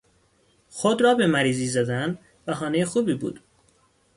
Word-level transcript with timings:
خود 0.69 1.01
را 1.01 1.13
به 1.15 1.27
مریضی 1.27 1.67
زدن 1.67 2.17
بهانهی 2.45 2.85
خوبی 2.85 3.13
بود. 3.13 3.39